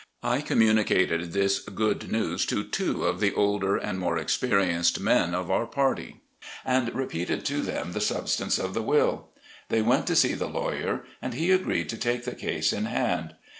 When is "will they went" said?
8.81-10.07